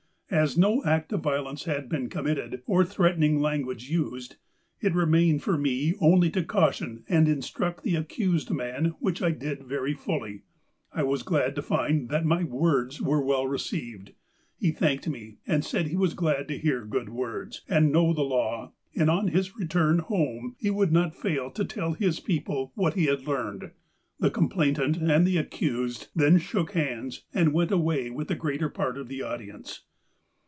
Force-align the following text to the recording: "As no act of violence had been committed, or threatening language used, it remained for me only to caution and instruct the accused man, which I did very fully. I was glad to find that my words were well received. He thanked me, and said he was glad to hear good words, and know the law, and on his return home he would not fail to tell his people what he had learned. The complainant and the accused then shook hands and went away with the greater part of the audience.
"As 0.33 0.57
no 0.57 0.81
act 0.85 1.11
of 1.11 1.19
violence 1.23 1.65
had 1.65 1.89
been 1.89 2.07
committed, 2.07 2.61
or 2.65 2.85
threatening 2.85 3.41
language 3.41 3.89
used, 3.89 4.37
it 4.79 4.95
remained 4.95 5.43
for 5.43 5.57
me 5.57 5.93
only 5.99 6.29
to 6.29 6.41
caution 6.41 7.03
and 7.09 7.27
instruct 7.27 7.83
the 7.83 7.97
accused 7.97 8.49
man, 8.49 8.95
which 9.01 9.21
I 9.21 9.31
did 9.31 9.65
very 9.65 9.93
fully. 9.93 10.43
I 10.93 11.03
was 11.03 11.23
glad 11.23 11.53
to 11.55 11.61
find 11.61 12.07
that 12.07 12.23
my 12.23 12.45
words 12.45 13.01
were 13.01 13.21
well 13.21 13.45
received. 13.45 14.13
He 14.57 14.71
thanked 14.71 15.09
me, 15.09 15.39
and 15.45 15.65
said 15.65 15.87
he 15.87 15.97
was 15.97 16.13
glad 16.13 16.47
to 16.47 16.57
hear 16.57 16.85
good 16.85 17.09
words, 17.09 17.63
and 17.67 17.91
know 17.91 18.13
the 18.13 18.21
law, 18.23 18.71
and 18.95 19.09
on 19.09 19.27
his 19.27 19.57
return 19.57 19.99
home 19.99 20.55
he 20.59 20.69
would 20.69 20.93
not 20.93 21.13
fail 21.13 21.51
to 21.51 21.65
tell 21.65 21.91
his 21.91 22.21
people 22.21 22.71
what 22.75 22.93
he 22.93 23.07
had 23.07 23.27
learned. 23.27 23.71
The 24.21 24.31
complainant 24.31 24.95
and 24.95 25.27
the 25.27 25.35
accused 25.37 26.07
then 26.15 26.37
shook 26.37 26.71
hands 26.71 27.23
and 27.33 27.51
went 27.51 27.71
away 27.71 28.09
with 28.09 28.29
the 28.29 28.35
greater 28.35 28.69
part 28.69 28.97
of 28.97 29.09
the 29.09 29.21
audience. 29.21 29.81